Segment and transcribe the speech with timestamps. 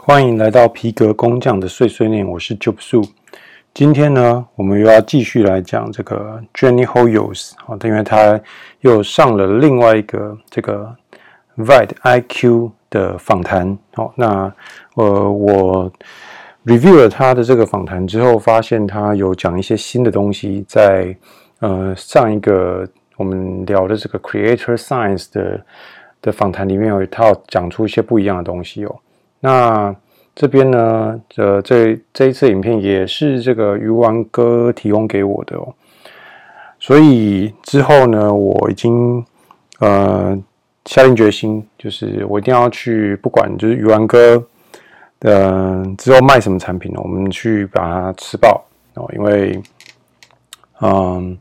[0.00, 3.06] 欢迎来到皮革工匠的碎碎念，我是 Job Su。
[3.74, 8.40] 今天呢，我们又要继续来讲这个 Jenny Hoyos 啊，因为他
[8.80, 10.96] 又上了另外一个这个
[11.58, 13.76] Vide IQ 的访谈。
[13.92, 14.50] 好，那
[14.94, 15.92] 呃，我
[16.64, 21.14] review 了他的这个访谈之后，发现他有讲一些新的东西，在
[21.58, 25.66] 呃上一个我们聊的这个 Creator Science 的
[26.22, 28.96] 的访谈里面，有一套讲出一些不一样的东西哦。
[29.40, 29.94] 那
[30.34, 35.74] 这边呢，呃，这这一次影片也是这个鱼丸哥提供给我的哦，
[36.78, 39.24] 所以之后呢，我已经
[39.80, 40.38] 呃
[40.84, 44.36] 下定决心，就是我一定要去，不管就是鱼丸哥
[45.18, 48.64] 的、呃、之后卖什么产品呢，我们去把它吃爆
[48.94, 49.60] 哦，因为
[50.80, 51.36] 嗯、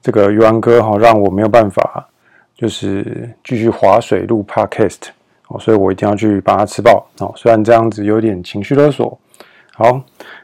[0.00, 2.08] 这个鱼丸哥哈、哦，让我没有办法，
[2.54, 5.08] 就是继续划水录 Podcast。
[5.50, 7.32] 哦，所以我一定要去把它吃爆哦。
[7.36, 9.18] 虽然这样子有点情绪勒索。
[9.72, 9.98] 好，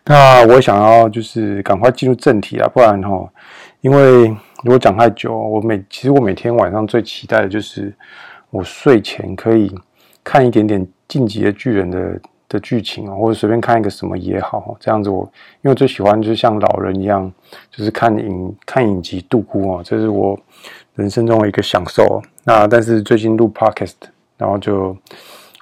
[0.04, 3.28] 那我想要就是赶快进入正题啊，不然哈，
[3.82, 4.28] 因为
[4.62, 7.94] 如果讲太久，我每其实我每天晚上最期待的就是
[8.48, 9.70] 我睡前可以
[10.24, 15.22] 看一点点进击的巨人的的剧情啊，或者随便看一个什么也好，这样子我
[15.56, 17.30] 因为我最喜欢就是像老人一样，
[17.70, 20.38] 就是看影看影集度过啊，这是我
[20.94, 22.22] 人生中的一个享受。
[22.44, 24.15] 那但是最近录 Podcast。
[24.36, 24.96] 然后就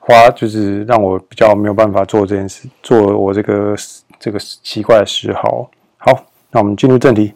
[0.00, 3.74] 花，就是让我比较没有办法做这件事，做我这个
[4.18, 5.70] 这个奇怪的嗜好。
[5.96, 7.34] 好，那我们进入正题。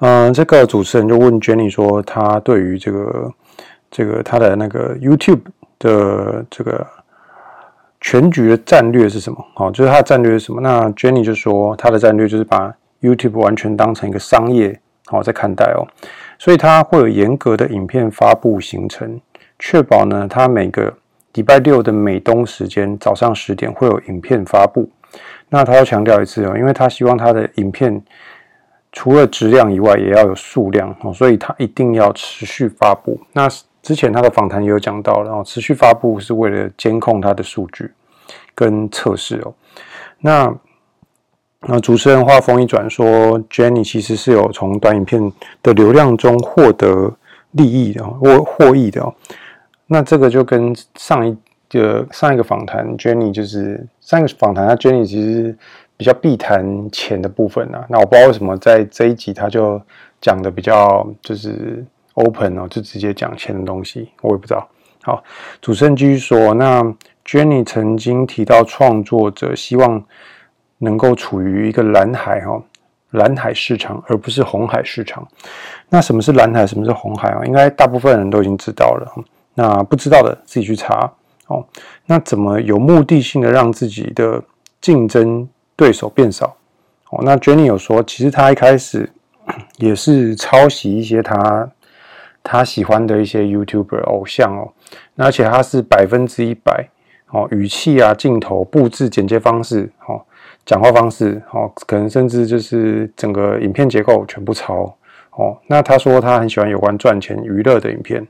[0.00, 3.32] 嗯、这个主持人就问 Jenny 说，他对于这个
[3.90, 5.40] 这个他的那个 YouTube
[5.78, 6.86] 的这个
[8.00, 9.44] 全局的战略是什么？
[9.54, 10.60] 好，就是他的战略是什么？
[10.60, 15.82] 那 Jenny 就说，他的战略就是把 YouTube 完全当成一个商业好在看待哦，
[16.38, 19.20] 所以他会有严格的影片发布行程。
[19.58, 20.92] 确保呢，他每个
[21.34, 24.88] 礼拜六的美东时间早上十点会有影片发布。
[25.48, 28.02] 那他要强调一次哦，因为他希望他的影片
[28.92, 33.18] 除了质量以外，也要有数量哦，所以他一定要持续发布。
[33.32, 33.48] 那
[33.82, 37.90] 之前他的访谈也有讲到，然后持续发布是为了监控他的数据
[38.54, 39.54] 跟测试哦。
[40.20, 40.54] 那
[41.62, 47.10] 那主持人话锋一转说，Jenny 其实是有从短影片的流量中获得
[47.52, 49.14] 利益的，获获益的哦。
[49.90, 51.36] 那这个就跟上一
[51.70, 55.56] 个上一个访谈，Jenny 就是上一个访谈，他 Jenny 其实
[55.96, 57.84] 比较避谈钱的部分啊。
[57.88, 59.80] 那我不知道为什么在这一集他就
[60.20, 61.82] 讲的比较就是
[62.14, 64.68] open 哦，就直接讲钱的东西，我也不知道。
[65.02, 65.24] 好，
[65.62, 66.82] 主持人继续说，那
[67.24, 70.04] Jenny 曾经提到创作者希望
[70.78, 72.62] 能够处于一个蓝海哈，
[73.12, 75.26] 蓝海市场，而不是红海市场。
[75.88, 76.66] 那什么是蓝海？
[76.66, 77.42] 什么是红海啊？
[77.46, 79.24] 应该大部分人都已经知道了。
[79.58, 81.12] 那不知道的自己去查
[81.48, 81.66] 哦。
[82.06, 84.40] 那怎么有目的性的让自己的
[84.80, 86.56] 竞争对手变少？
[87.10, 89.10] 哦，那 Jenny 有说，其实他一开始
[89.78, 91.68] 也是抄袭一些他
[92.44, 94.72] 他喜欢的一些 YouTuber 偶像哦。
[95.16, 96.88] 那而且他是百分之一百
[97.30, 100.22] 哦，语气啊、镜头布置、剪接方式、哦，
[100.64, 104.96] 讲话方式，哦，可能甚至就是整个影片结构全部抄
[105.32, 105.58] 哦。
[105.66, 108.24] 那他说他很喜欢有关赚钱娱乐的影片。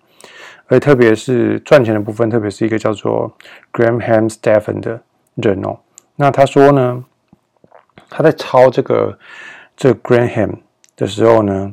[0.70, 3.34] 而特别是赚钱的部分，特别是一个叫做
[3.72, 5.02] Graham Stephen 的
[5.36, 5.78] 人哦。
[6.16, 7.04] 那他说呢，
[8.10, 9.18] 他在抄这个
[9.74, 10.56] 这个 Graham
[10.94, 11.72] 的时候呢，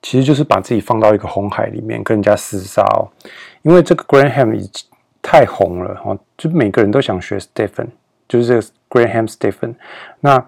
[0.00, 3.12] 其实就是把自己放到一个红海里面跟人家厮杀哦。
[3.60, 4.88] 因为这个 Graham 已经
[5.20, 7.88] 太红了哦，就每个人都想学 Stephen，
[8.26, 9.74] 就是这个 Graham Stephen。
[10.20, 10.42] 那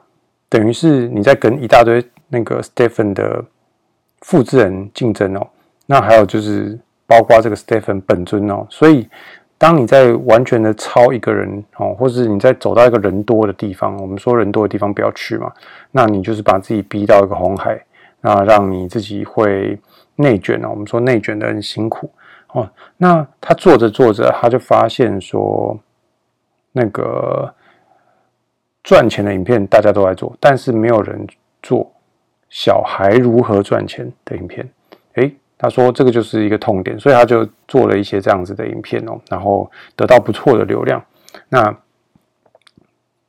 [0.48, 3.44] 等于是你在跟一大堆那个 Stephen 的
[4.20, 5.46] 复制人竞争哦。
[5.84, 6.78] 那还有就是。
[7.06, 9.08] 包括这个 Stephen 本尊哦，所以
[9.58, 15.52] 当你在完全的抄一个人哦，或是你在走到一个人多的地方，我们说人多的地方不要去嘛，
[15.92, 17.82] 那你就是把自己逼到一个红海，
[18.20, 19.78] 那让你自己会
[20.16, 20.68] 内卷哦。
[20.70, 22.10] 我们说内卷的很辛苦
[22.48, 22.68] 哦。
[22.96, 25.78] 那他做着做着，他就发现说，
[26.72, 27.54] 那个
[28.82, 31.26] 赚钱的影片大家都在做，但是没有人
[31.62, 31.90] 做
[32.50, 34.68] 小孩如何赚钱的影片，
[35.58, 41.02] 他说这个就是一个痛点，所以他就做了一些这样子的影片哦，然后得到不错的流量。
[41.48, 41.74] 那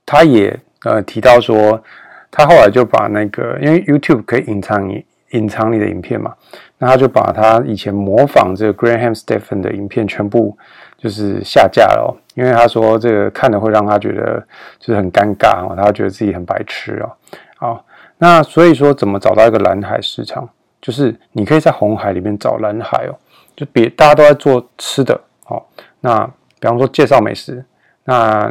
[0.06, 1.82] 他也呃提到说，
[2.30, 6.34] 他后来就把那个，因为 YouTube 可以隐藏你隐藏你的影片嘛，
[6.78, 10.58] 那他就把他以前模仿这个 Graham Stephan 的影片全部
[10.98, 14.46] 就是下架了，因为他说这个看了会让他觉得
[14.80, 17.12] 就是很尴尬哦，他觉得自己很白痴哦。
[17.58, 17.86] 好，
[18.18, 20.50] 那所以说怎么找到一个蓝海市场？
[20.88, 23.14] 就是你可以在红海里面找蓝海哦，
[23.58, 25.68] 就别大家都在做吃的，好，
[26.00, 26.26] 那
[26.62, 27.62] 比方说介绍美食，
[28.06, 28.50] 那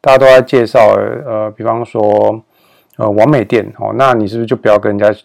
[0.00, 0.80] 大家都在介绍，
[1.24, 2.42] 呃，比方说，
[2.96, 5.16] 呃，完美店哦，那你是不是就不要跟人家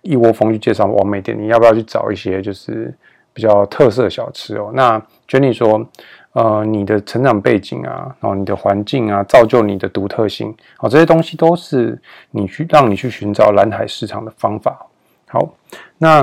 [0.00, 1.38] 一窝蜂去介绍完美店？
[1.38, 2.96] 你要不要去找一些就是
[3.34, 4.70] 比较特色小吃哦？
[4.72, 4.98] 那
[5.28, 5.86] Jenny 说，
[6.32, 14.86] 呃，你的成长背景啊，然后你的环境啊，造就你的独特性，哦，这些东西都是你去让你去寻找蓝海市场的方法。
[15.28, 15.54] 好，
[15.98, 16.22] 那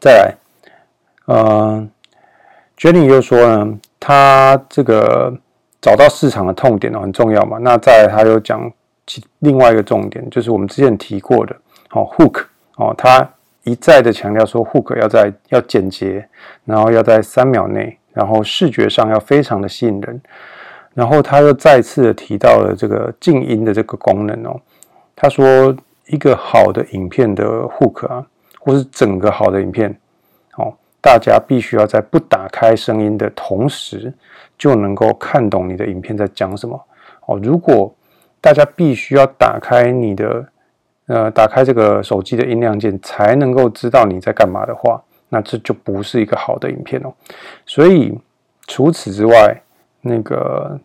[0.00, 0.34] 再来，
[1.26, 1.88] 呃
[2.76, 5.36] ，Jenny 又说呢，他这个。
[5.84, 7.58] 找到市场的痛点哦，很重要嘛。
[7.60, 8.70] 那再来，他又讲
[9.04, 11.52] 其另外一个重点，就是我们之前提过的
[11.90, 12.44] 哦，hook
[12.76, 13.28] 哦，他
[13.64, 16.24] 一再的强调说，hook 要在要简洁，
[16.64, 20.22] 然后要在三秒内，然后视觉上要非常的吸引人。
[20.94, 24.60] 然后他又再次的提到了这个静音的这个功能哦。
[25.16, 25.74] 他说，
[26.06, 28.26] 一个好的影片的 hook 啊，
[28.60, 29.90] 或是整个好的影片
[30.56, 34.12] 哦，大家必须要在不打开声音的同时。
[34.58, 36.80] 就能够看懂你的影片在讲什么
[37.26, 37.36] 哦。
[37.42, 37.92] 如果
[38.40, 40.46] 大家必须要打开你的
[41.06, 47.12] 呃，打开这个手机的音量键才能够知道你在干嘛的话，那这就不是一个好的影片哦。
[47.66, 48.16] 所以
[48.68, 49.60] 除此之外，
[50.00, 50.78] 那个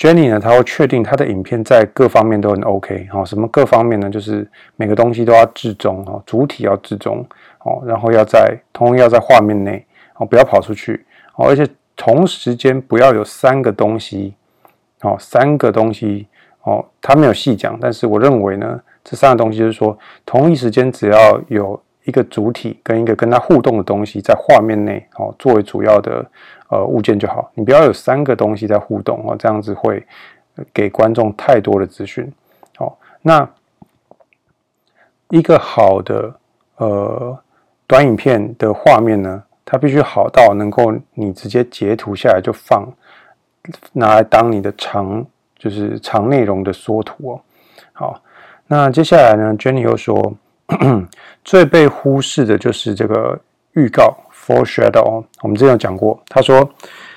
[0.00, 3.24] Jenny 呢，他会确定他的影片在各方面都很 OK 哦。
[3.24, 4.08] 什么各方面呢？
[4.08, 7.24] 就是每个东西都要置中哦，主体要置中
[7.64, 9.84] 哦，然后要在同样要在画面内
[10.16, 11.04] 哦，不要跑出去
[11.36, 11.64] 哦，而且。
[11.96, 14.32] 同时间不要有三个东西，
[15.02, 16.26] 哦，三个东西，
[16.62, 26.24] 哦，他没有细讲，但是我认为呢，这三个东西就是说，同一时间只要有一个主体跟一个跟他互动的东西在画面内，哦，作为主要的
[26.70, 30.04] 呃物件就好，你不要有三个东西在互动哦，这样子会
[30.72, 32.32] 给观众太多的资讯，
[32.78, 33.48] 哦，那
[35.28, 36.34] 一个好的
[36.76, 37.38] 呃
[37.86, 39.42] 短影片的画面呢？
[39.62, 42.92] 它必须好到能够你直接截图下来就放，
[43.92, 45.24] 拿来当你的长
[45.56, 47.40] 就是长内容的缩图哦。
[47.92, 48.20] 好，
[48.66, 50.34] 那接下来呢，Jenny 又说，
[51.44, 53.38] 最被忽视的就是这个
[53.74, 54.12] 预告
[54.50, 55.24] foreshadow。
[55.42, 56.68] 我们之前有讲过，他说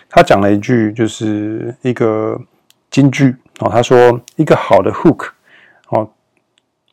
[0.07, 2.39] 他讲了一句就是一个
[2.91, 5.29] 金句哦，他说一个好的 hook
[5.89, 6.07] 哦，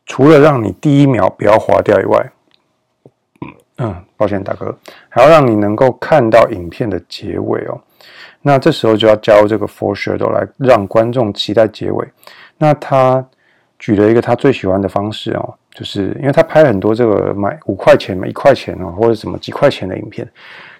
[0.07, 2.31] 除了让你第一秒不要滑掉以外。
[3.77, 4.77] 嗯，抱歉，大哥，
[5.09, 7.81] 还要让你能够看到影片的结尾哦。
[8.41, 12.07] 那这时候就要加入这个 foreshadow 来让观众期待结尾。
[12.57, 13.25] 那他
[13.79, 20.27] 举了一个他最喜欢的方式哦，就是因为他拍很多这个买五块钱、买一块钱哦，或者什么几块钱的影片。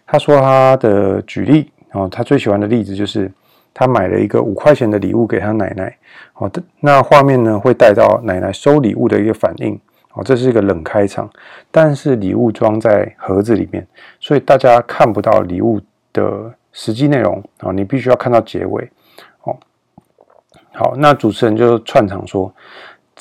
[0.05, 3.31] 他说他的举例哦，他最喜欢的例子就是
[3.73, 5.97] 他买了一个五块钱的礼物给他奶奶。
[6.33, 9.79] 好的，那画面呢会带到奶奶收礼物的一个反应。
[10.13, 11.29] 哦，这是一个冷开场，
[11.71, 13.87] 但是礼物装在盒子里面，
[14.19, 15.79] 所以大家看不到礼物
[16.11, 18.91] 的实际内容啊，你必须要看到结尾。
[19.43, 19.55] 哦，
[20.73, 22.53] 好，那主持人就串场说，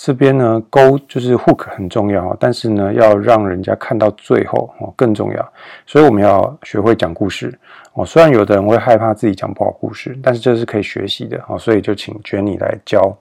[0.02, 5.52] 这边呢勾就是 hook 很重要，但是呢要让人家看到最后哦更重要，
[5.86, 7.56] 所以我们要学会讲故事
[7.92, 8.04] 哦。
[8.04, 13.14] 虽然有的人会害怕自己讲不好故事，但是这是可以学习的哦，所以就请 Jenny 来教。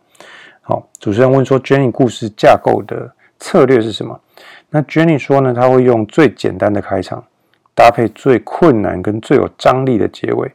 [0.61, 3.11] 好，主持人问说，Jenny 故事架构的。
[3.41, 4.19] 策略是什么？
[4.69, 7.23] 那 Jenny 说呢，他会用最简单的开场，
[7.73, 10.51] 搭配最困难跟最有张力的结尾。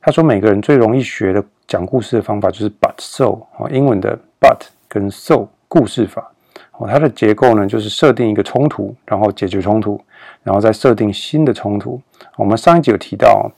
[0.00, 6.30] 他说，每个人最容易学的讲故事的方法就是 but so 哦，英文的 but 跟 so 故事法
[6.72, 6.86] 哦。
[6.86, 9.98] 它的结构呢，就是设定一个冲突，然后解决冲突，
[10.42, 11.98] 然后再设定新的冲突。
[12.36, 13.48] 我们上一集有提到，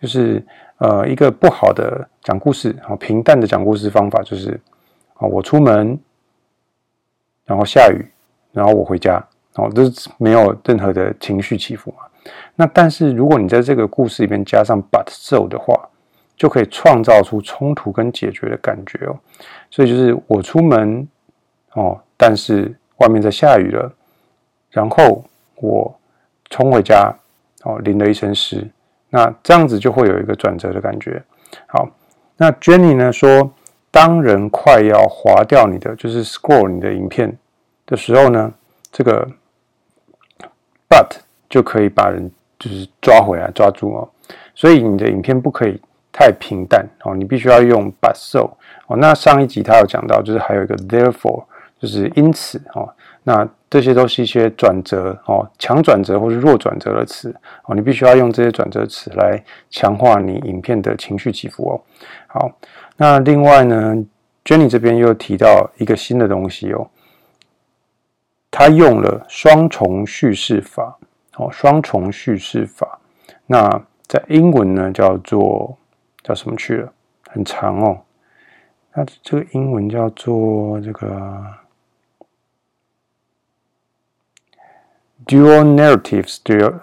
[0.00, 0.44] 就是
[0.78, 4.58] 呃，一个不好的讲故事，哦，平淡的讲故事方法就是
[5.14, 5.98] 啊，我出门，
[7.44, 8.04] 然后下雨。
[8.50, 9.22] 然后我回家，
[9.56, 11.98] 哦，这是没有任何的情绪起伏嘛。
[12.56, 15.78] 那但是如果你在这个故事里面加上 but so 的话，
[16.34, 19.14] 就可以创造出冲突跟解决的感觉哦。
[19.70, 21.06] 所以就是我出门
[21.78, 23.92] 哦，但是外面在下雨了，
[24.70, 25.24] 然后
[25.56, 25.94] 我
[26.50, 27.14] 冲回家
[27.62, 28.68] 哦，淋了一身湿。
[29.10, 31.22] 那这样子就会有一个转折的感觉。
[31.66, 31.88] 好，
[32.36, 33.50] 那 Jenny 呢说，
[33.90, 37.38] 当人快要划掉你的，就是 scroll 你的影片。
[37.86, 38.52] 的时候呢，
[38.92, 39.26] 这个
[40.90, 41.08] but
[41.48, 44.10] 就可以把人就是抓回来抓住哦，
[44.54, 45.80] 所以你的影片不可以
[46.12, 48.50] 太平淡哦，你必须要用 but so
[48.88, 48.96] 哦。
[48.98, 51.44] 那上一集他有讲到，就是还有一个 therefore，
[51.78, 52.88] 就是因此哦。
[53.22, 61.80] 那这些都是一些转折哦，强转折或是弱转折的词哦，你必须要用这些转折词来强化你影片的情绪起伏哦。
[62.26, 62.50] 好，
[62.96, 63.94] 那另外呢
[64.44, 66.88] ，Jenny 这边又提到一个新的东西哦。
[68.50, 70.96] 他用了双重叙事法，
[71.36, 72.98] 哦，双重叙事法。
[73.46, 75.76] 那在英文呢，叫做
[76.22, 76.92] 叫什么去了？
[77.28, 78.00] 很长哦。
[78.94, 81.44] 那这个英文叫做这个
[85.26, 86.24] dual narrative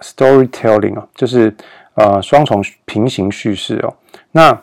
[0.01, 1.56] storytelling 哦，就是
[1.96, 3.94] 呃双重平行叙事哦。
[4.32, 4.62] 那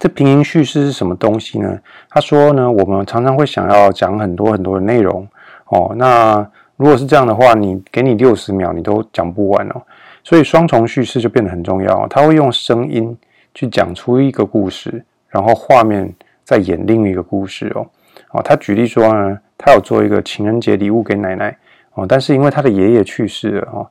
[0.00, 1.78] 这平行叙事是什么东西呢？
[2.10, 5.26] 他说呢，我们常常会想要讲很多很多的内容
[5.66, 5.94] 哦。
[5.96, 9.82] 那如果是这样的话，你给你六十秒，你都讲不完哦。
[10.24, 12.08] 所以双重叙事就变得很重要。
[12.08, 13.16] 他会用声音
[13.54, 16.12] 去讲出一个故事，然后画面
[16.42, 17.86] 再演另一个故事哦。
[18.32, 21.56] 哦，他举例说呢，他有做一个情人节礼物给奶奶
[21.94, 23.86] 哦，但是因为他的爷爷去世了哦，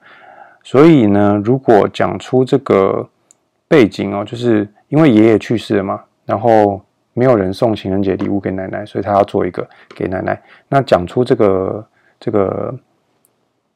[0.64, 3.08] 所以呢，如果讲出这个
[3.68, 4.68] 背景哦，就是。
[4.90, 6.80] 因为爷爷去世了嘛，然后
[7.14, 10.40] 没有人送情人节礼物给奶奶，所以他要做一个给奶奶。
[10.70, 11.88] 那讲出这个
[12.20, 12.72] 这个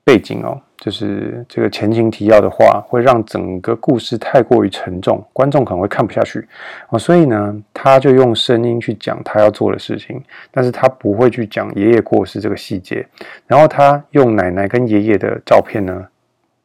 [0.08, 6.48] 背景哦，就是这个前情提要的话，会让整个故事太过于沉重，观众可能会看不下去
[6.88, 6.98] 哦。
[6.98, 13.06] 所以呢，他就用声音去讲他要做的事情，但是他不会去讲爷爷过世这个细节。
[13.46, 16.08] 然后他用奶奶跟爷爷的照片呢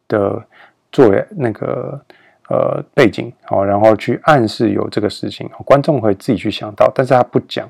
[0.07, 0.41] 的
[0.93, 2.01] 作为那个。
[2.49, 7.67] 呃，背景好，然后去暗示有这个事情，观众会自己去想到，但是他不讲，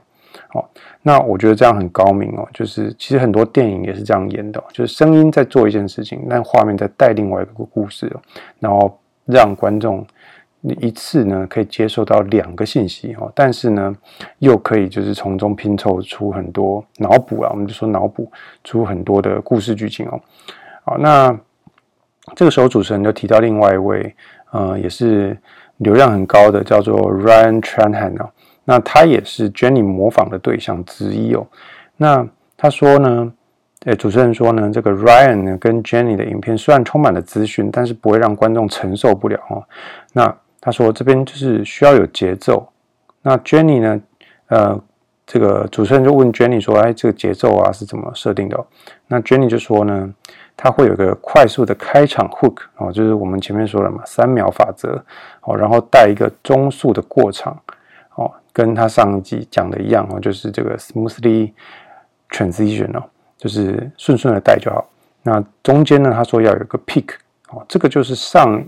[0.48, 0.68] 好，
[1.02, 8.10] 那我觉得这样很高明哦，就是其实很多电影也是这样演的，就是声音在做一件事情，但画面在带另外一个故事，
[8.58, 10.06] 然后让观众
[10.62, 13.94] 一次呢可以接受到两个信息哦，但是呢
[14.38, 18.30] 又可以就是从中拼凑出很多脑补啊，我们就说脑补
[18.64, 20.20] 出很多的故事剧情哦，
[20.84, 21.38] 好，那
[22.34, 24.14] 这个时候主持人就提到另外一位。
[24.54, 25.34] 呃，也是
[25.78, 28.28] 流量很高的，叫做 Ryan Tranhan 哦。
[28.64, 31.46] 那他也是 Jenny 模仿的对象之一哦。
[31.96, 32.26] 那
[32.56, 33.32] 他说呢，
[33.84, 39.62] 诶，主持人说呢，这个 Ryan 呢跟 Jenny 的影片虽然充满了资讯，但是不会让观众承受不了哦。
[40.12, 42.68] 那他说这边就是需要有节奏。
[43.22, 44.00] 那 Jenny 呢，
[44.48, 44.80] 呃，
[45.26, 48.64] 这个主持人就问 Jenny 说，哎，这个节奏啊是怎么设定的？
[49.08, 50.14] 那 Jenny 就说呢。
[50.54, 55.02] 它会有个快速的开场 hook 哦，就是我们前面说了嘛，三秒法则
[55.40, 57.58] 哦，然后带一个中速的过场，
[58.52, 61.52] 跟他上一集讲的一样哦，就是这个 smoothly
[62.30, 63.02] transition 哦，
[63.38, 64.88] 就是顺顺的带就好。
[65.22, 67.14] 那中间呢，他说要有个 peak
[67.50, 68.62] 哦，这个就是上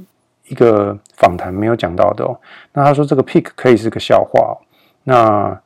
[0.48, 2.38] 一个访谈没有讲到的哦。
[2.72, 4.54] 那他说这个 peak 可以是个笑话哦。
[5.02, 5.60] 那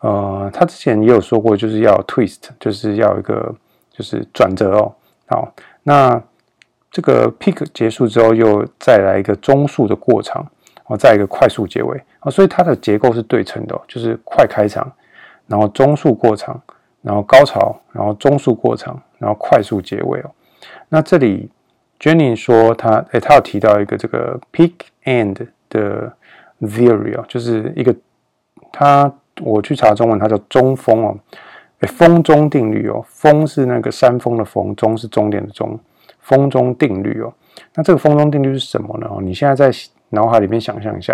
[0.00, 3.54] 呃，他之前也有说过，就是要 twist，就是要一个
[3.90, 4.94] 就是转折哦。
[5.26, 6.22] 好，那
[6.90, 10.44] 这个 peak 结束之后，又再来一个中速的过程，
[10.84, 14.90] 然后，再一个快速结尾啊，所以它的结构是对称的，就是快开场，
[15.46, 16.60] 然后中速过场，
[17.02, 20.30] 然后高潮，然后中速过场，然后快速结尾哦。
[20.88, 21.50] 那这里
[21.98, 24.72] Jenny 说他，诶，他有提到一个这个 peak
[25.04, 26.12] end 的
[26.60, 27.94] theory 哦，就是一个
[28.72, 31.18] 他我去查中文，它叫中锋哦。
[31.88, 35.78] 峰中定律哦，峰是那个山峰的峰，中是终点的终，
[36.20, 37.30] 峰中定律哦。
[37.74, 39.06] 那这个峰中定律是什么呢？
[39.10, 39.70] 哦你现在在
[40.14, 41.12] 脑海里面想象一下，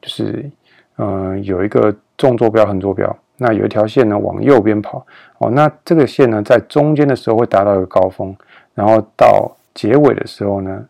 [0.00, 0.50] 就是
[0.96, 5.06] 嗯、呃，有一个纵坐标、横坐标，那有一条线呢往右边跑
[5.38, 8.36] 哦，那这个线呢在中间的时候会达到一个高峰，
[8.74, 10.84] 然后到结尾的时候呢，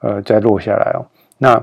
[0.00, 1.04] 呃，再落下来哦。
[1.38, 1.62] 那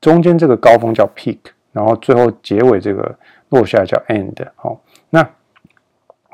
[0.00, 1.38] 中间这个高峰叫 peak，
[1.72, 3.16] 然后最后结尾这个
[3.50, 4.76] 落下叫 end 哦。
[5.10, 5.28] 那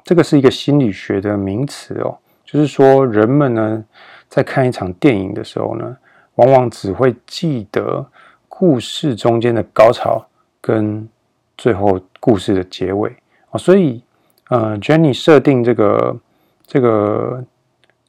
[0.05, 3.85] 这个是一个心理学的名词哦，就是说人们呢
[4.29, 5.97] 在看一场电影的时候呢，
[6.37, 8.07] 往往只会记得
[8.49, 10.25] 故事中间的高潮
[10.61, 11.07] 跟
[11.59, 13.15] 最后故事的结尾
[13.51, 14.03] 哦，所以
[14.49, 16.17] 呃，Jenny 设定这个
[16.67, 17.45] 这个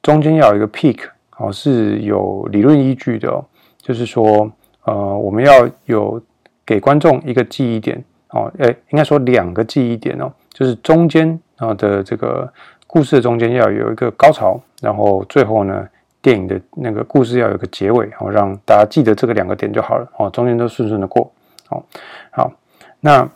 [0.00, 1.00] 中间要有一个 peak
[1.36, 3.44] 哦，是有理论依据的哦，
[3.78, 4.50] 就是说
[4.84, 6.22] 呃，我们要有
[6.64, 11.38] 给观众一个记忆点哦，诶，应该说两个记忆点哦，就是中间。
[11.58, 12.48] 啊的这个
[12.86, 15.84] 故事的中间要有一个高潮，然后最后呢，
[16.20, 21.30] 电影的那个故事要有个结尾，然后让大家记得这个两个点就好了哦，中间都顺顺的过。
[21.66, 21.82] 好，
[22.30, 22.52] 好，
[23.00, 23.28] 那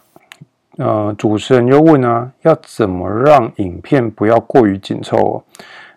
[0.78, 5.42] 呃，主持人又问啊，要怎么让影片不要过于紧凑哦？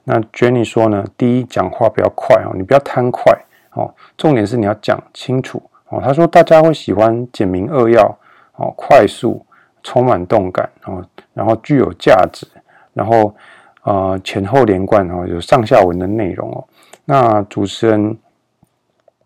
[0.04, 3.34] 那 Jenny 说呢，第一，讲话不要快哦，你不要贪快
[3.74, 6.02] 哦，重点是你要讲清楚哦。
[6.04, 8.18] 他说大家会喜欢简明扼要
[8.56, 9.46] 哦，快速。
[9.88, 12.48] 充满动感哦，然后具有价值，
[12.92, 13.36] 然后
[13.84, 16.66] 呃前后连贯哦，有上下文的内容哦。
[17.06, 18.18] 那主持人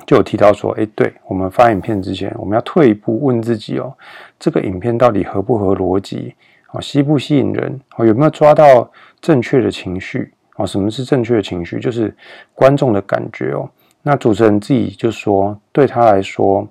[0.06, 3.96] 就有提到说，哎，对，我们发影片之前，我们要退一步问自己哦，
[4.38, 6.36] 这个影片到底合不合逻辑？
[6.72, 7.80] 哦，吸不吸引人？
[7.98, 10.32] 哦，有没有抓到正确的情绪？
[10.56, 11.80] 哦，什么是正确的情绪？
[11.80, 12.16] 就是
[12.54, 13.70] 观众的感觉哦。
[14.02, 16.68] 那主持人自己就说，对他来说，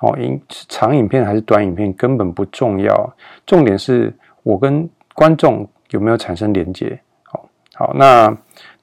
[0.00, 4.12] 哦，影长影片还是短影片根本不重要，重点是
[4.42, 6.98] 我跟观众有没有产生连接。
[7.22, 8.36] 好，好，那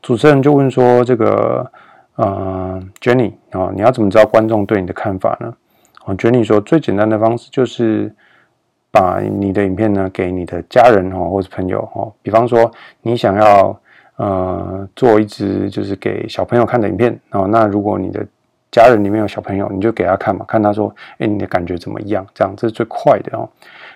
[0.06, 1.66] 主持人就问说：“这个，
[2.18, 5.52] 呃，Jenny 啊，你要怎么知道观众对你的看法呢？”
[6.06, 8.14] 哦，Jenny 说：“最简单的方式就是
[8.92, 12.72] 把你的影片呢给你的家人哦，或者朋友哦，比方说
[13.02, 13.76] 你想要
[14.18, 18.24] 呃做一支就是给小朋友看的影片哦，那如果你的
[18.70, 22.24] 家人里面有小朋友，你就给他看嘛，看他说，哎，你的感觉怎么样？
[22.32, 23.50] 这样这是最快的哦。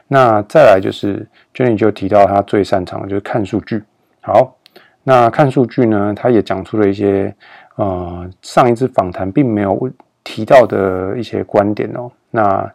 [0.07, 3.83] 那再来就是 Jenny 就提到他最擅长的就是看数据。
[4.21, 4.55] 好，
[5.03, 7.33] 那看数据呢，他也讲出了一些
[7.75, 9.89] 呃上一次访谈并没有
[10.23, 12.11] 提到的一些观点哦。
[12.29, 12.71] 那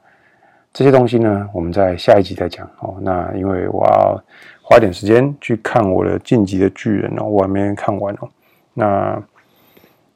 [0.73, 2.97] 这些东西呢，我们在下一集再讲哦。
[3.01, 4.21] 那因为我要
[4.63, 8.29] 花点时间去看我的《晋级的巨人》哦，我还没看完哦。
[8.73, 9.23] 那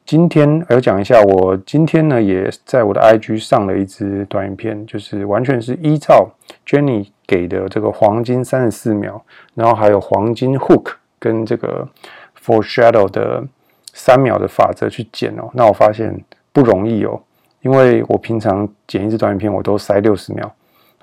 [0.05, 6.27] 今天我要讲一下，我今天呢也在我的 IG 上了一支短影片，就是完全是依照
[6.65, 9.21] Jenny 给的这个黄金三十四秒，
[9.53, 11.87] 然后还有黄金 Hook 跟这个
[12.43, 13.43] Foreshadow 的
[13.93, 15.49] 三秒的法则去剪哦。
[15.53, 16.19] 那我发现
[16.51, 17.21] 不容易哦，
[17.61, 20.51] 因为我平常剪一支短影片，我都塞六十秒，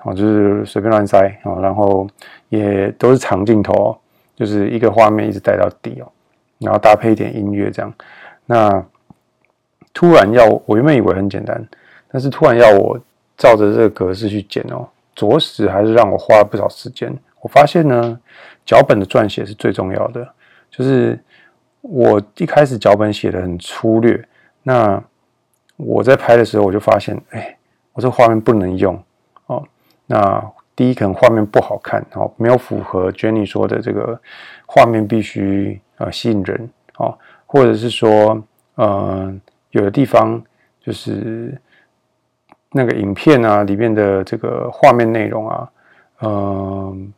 [0.03, 2.07] 哦，就是随便乱塞啊，然后
[2.49, 3.97] 也都是长镜头哦，
[4.35, 6.11] 就是一个画面一直带到底哦，
[6.59, 7.93] 然后搭配一点音乐这样，
[8.45, 8.83] 那。
[9.93, 11.59] 突然要我原本以为很简单，
[12.11, 12.95] 但是突然要我
[13.35, 17.11] 照着这个格式去剪哦，着实还是让我花了不少时间。
[17.41, 18.19] 我发现呢，
[18.67, 20.31] 脚本的撰写是最重要的。
[20.69, 21.19] 就是
[21.81, 24.23] 我一开始脚本写得很粗略，
[24.61, 25.03] 那
[25.77, 27.57] 我在拍的时候我就发现，哎，
[27.93, 29.03] 我这画面不能用
[29.47, 29.67] 哦。
[30.05, 34.21] 那第一可能画面不好看哦，没有符合 Jenny 说的这个
[34.67, 38.39] 画面必须呃吸引人哦，或者是说
[38.75, 39.33] 呃。
[39.71, 40.41] 有的地方
[40.79, 41.55] 就是
[42.71, 45.69] 那个影片啊里面的这个画面内容啊，
[46.21, 47.13] 嗯、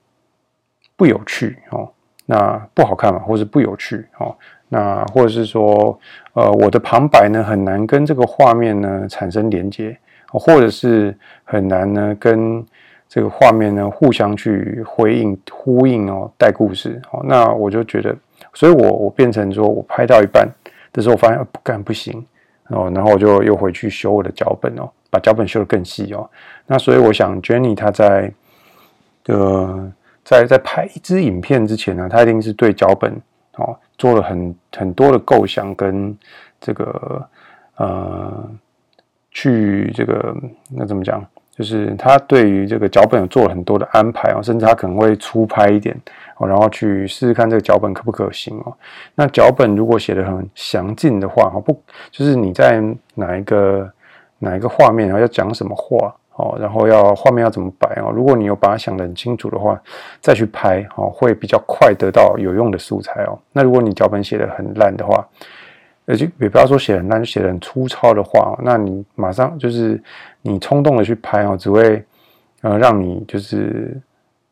[0.99, 1.89] 不有趣哦，
[2.25, 4.35] 那不好看嘛，或是不有趣哦，
[4.67, 5.97] 那或者是说，
[6.33, 12.61] 呃，我的旁白呢很难跟这个画面呢产生连接，或者是很难呢跟
[13.07, 18.13] 这个画面呢互相去回应呼应哦，带故事哦，那我就觉得，
[18.53, 20.45] 所以我我变成说我拍到一半
[20.91, 22.21] 的时候，我发现不干不行。
[22.71, 26.29] 哦，然后我就又回去修我的脚本哦，把脚本修得更细哦。
[26.67, 28.31] 那所以我想，Jenny 她在
[29.25, 29.91] 呃
[30.29, 33.11] 在在拍一支影片之前呢，他一定是对脚本
[33.55, 36.15] 哦做了很很多的构想跟
[36.61, 37.27] 这个
[37.77, 38.47] 呃
[39.31, 40.35] 去这个
[40.69, 41.25] 那怎么讲？
[41.51, 45.99] 就是他对于这个脚本有做了很多的安排哦，甚至他可能会粗拍一点
[46.37, 48.73] 哦，然后去试试看这个脚本可不可行哦。
[49.15, 52.81] 那脚本如果写的很详尽的话，哦不，就是你在
[53.15, 53.91] 哪一个
[54.37, 59.79] 哪一个画面，然后要讲什么话哦，然后要画面要怎么摆哦，如果你有把它想得很清楚的话，
[60.21, 63.37] 再去拍哦，会比较快得到有用的素材哦。
[63.51, 65.27] 那如果你脚本写得很烂的话，
[66.05, 70.01] 而且也不要说写很烂，就写得很粗糙的话，那你马上就是
[70.41, 72.03] 你冲动的去拍哦，只会
[72.61, 73.95] 呃让你就是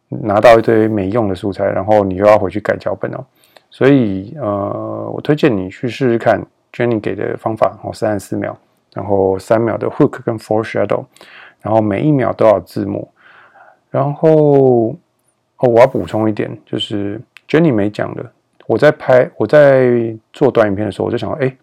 [0.10, 3.26] 拿到一堆没用的素材，然后你又要回去改脚本哦。
[3.70, 6.42] 所以呃，我推荐你去试试看
[6.74, 8.58] Jenny 给的方法哦，三十四秒，
[8.94, 11.06] 然后三秒的 Hook 跟 Foreshadow，
[11.62, 13.10] 然后每一秒都要字幕。
[13.90, 14.96] 然后
[15.58, 18.32] 哦，我要补充一点，就是 Jenny 没讲的。
[18.68, 21.58] 我在拍，我在做短影片的时候，我就想说，哎，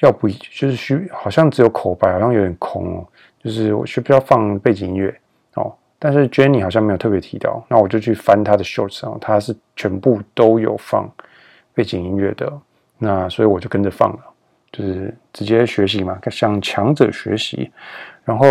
[0.00, 3.06] 要不就是需好像只有口白，好像有点空哦，
[3.42, 5.14] 就是我需不需要放背景音乐
[5.54, 5.74] 哦？
[5.98, 11.10] 但是 Jenny 好像没有特别提到，那我就去翻他的 shorts 哦，他是全部都有放
[11.74, 12.52] 背景音乐的，
[12.98, 14.20] 那所以我就跟着放了，
[14.76, 17.70] 就是直接学习嘛，向强者学习。
[18.24, 18.46] 然后，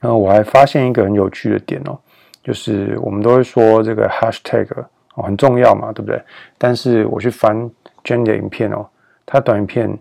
[0.00, 1.98] 然后我还发现一个很有趣的点哦，
[2.44, 4.68] 就是我们都会说这个 hashtag。
[5.14, 6.18] 哦，很重要嘛，对不对？
[6.56, 7.70] 但是我去翻
[8.02, 8.88] Jenny 的影片哦，
[9.26, 9.98] 他短影片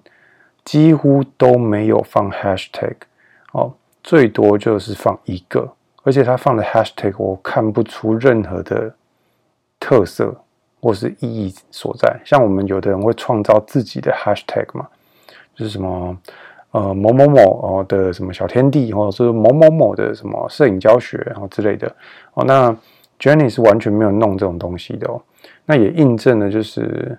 [0.64, 2.96] 几乎都没有放 hashtag
[3.52, 5.70] 哦，最多就是放一个，
[6.04, 8.96] 而且他放的 hashtag 我看不出任何的
[9.82, 10.34] 特色
[10.82, 12.20] 或是意义所在。
[12.26, 14.88] 像我们有的人会创造自己的 hashtag 嘛，
[15.56, 16.18] 就是什么
[16.72, 21.88] 呃某某某哦的什么小天地，或者是某某某的什么摄影教学然后之类的
[22.34, 22.76] 哦，那。
[23.22, 25.22] Jenny 是完全没有弄这种东西的哦，
[25.68, 27.16] 那也印证了，就是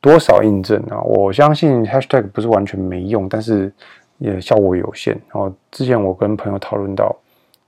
[0.00, 1.02] 多少印证啊？
[1.02, 3.72] 我相信 Hashtag 不是完全没用，但是
[4.18, 5.20] 也效果有限。
[5.32, 7.12] 然后之前我跟朋友讨论到，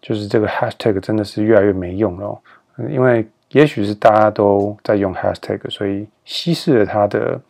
[0.00, 2.40] 就是这个 Hashtag 真的是越来越没用了，
[2.88, 7.40] 因为也许是大家都在用 Hashtag，所以稀释了它的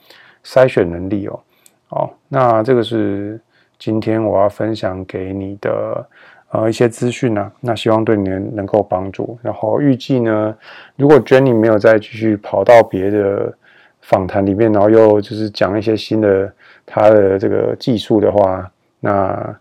[0.44, 1.40] 筛选能力哦。
[1.88, 3.40] 哦，那这个是
[3.76, 6.06] 今天我要分享给你的
[6.50, 9.36] 呃一些资讯呢，那希望对你能能够帮助。
[9.42, 10.56] 然后预计呢，
[10.94, 13.52] 如果 Jenny 没有再继续跑到别的
[14.00, 16.52] 访谈里面，然后又就是讲一些新的
[16.86, 19.58] 他的这个技术的话，那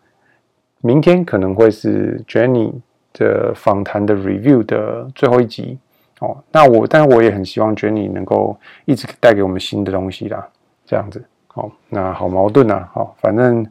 [0.82, 2.72] 明天可能会是 Jenny
[3.14, 5.80] 的访谈的 review 的最后一集
[6.20, 6.38] 哦。
[6.52, 10.48] 那我，但是我也很希望 Jenny 能够一直带给我们新的东西啦，
[10.86, 11.24] 这样子。
[11.48, 12.90] 好，那好矛盾啊。
[12.94, 13.66] 好，反正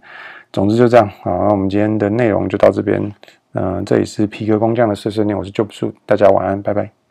[0.52, 1.08] 总之就这样。
[1.22, 3.12] 好，那我们今天的内容就到这边。
[3.56, 7.03] 嗯、这里是皮革工匠的碎碎念，我是 Job 树大家晚安，拜拜。